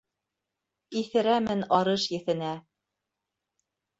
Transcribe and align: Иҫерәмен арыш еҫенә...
Иҫерәмен 1.01 1.61
арыш 1.79 2.07
еҫенә... 2.15 2.51